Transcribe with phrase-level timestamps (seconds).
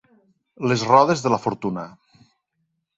[0.71, 1.87] Les rodes de la fortuna.